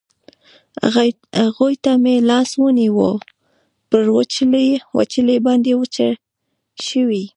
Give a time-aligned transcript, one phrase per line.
[1.43, 3.11] هغوی ته مې لاس ونیو،
[3.89, 4.03] پر
[4.97, 6.07] وچولې باندې وچه
[6.87, 7.23] شوې.